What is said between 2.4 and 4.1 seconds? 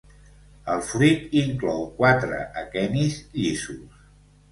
aquenis llisos.